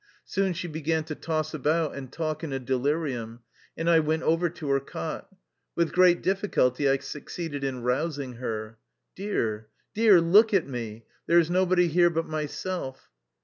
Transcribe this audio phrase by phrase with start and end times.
[0.25, 3.41] Soon she began to toss about and talk in a delirium,
[3.77, 5.29] and I went over to her cot.
[5.75, 8.79] With great difficulty I succeeded in rous ing her."
[9.15, 11.05] Dear, dear, look at me!
[11.27, 13.11] There is nobody here but myself.''